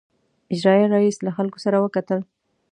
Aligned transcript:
اجرائیه 0.53 0.87
رییس 0.93 1.17
له 1.25 1.31
خلکو 1.37 1.57
سره 1.65 1.77
وکتل. 1.79 2.19